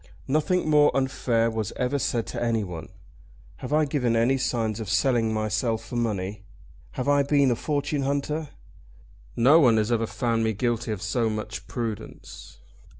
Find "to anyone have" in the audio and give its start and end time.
2.25-3.71